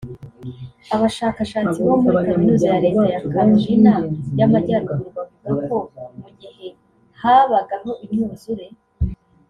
[0.95, 3.93] Abashakashatsi bo muri Kaminuza ya Leta ya Carolina
[4.39, 5.07] y’Amajyaruguru
[5.43, 5.77] bavuga ko
[6.21, 6.67] mu gihe
[7.21, 8.65] habagaho imyuzure